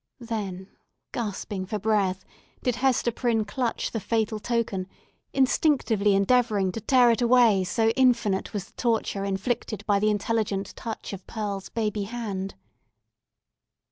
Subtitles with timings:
[0.19, 0.67] Then,
[1.11, 2.25] gasping for breath,
[2.63, 4.87] did Hester Prynne clutch the fatal token,
[5.31, 10.75] instinctively endeavouring to tear it away, so infinite was the torture inflicted by the intelligent
[10.75, 12.55] touch of Pearl's baby hand.